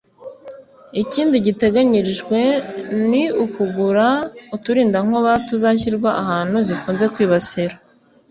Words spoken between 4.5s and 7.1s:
uturindankuba tuzashyirwa ahantu zikunze